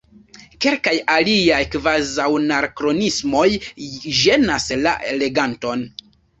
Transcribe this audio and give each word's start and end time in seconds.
Kelkaj 0.65 0.93
aliaj 1.15 1.59
kvazaŭanakronismoj 1.75 3.47
ĝenas 4.23 4.69
la 4.89 4.99
leganton. 5.23 5.89